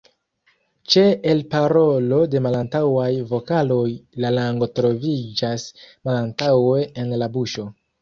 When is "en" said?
7.07-7.17